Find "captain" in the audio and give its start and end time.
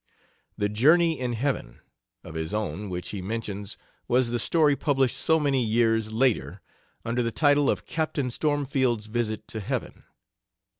7.85-8.31